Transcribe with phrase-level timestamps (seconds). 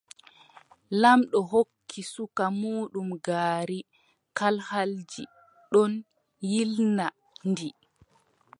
[1.01, 3.79] Laamɗo hokki suka muuɗum ngaari
[4.37, 5.23] kalhaldi
[5.71, 5.93] ɗon
[6.49, 7.05] yiilna
[7.49, 7.67] ndi.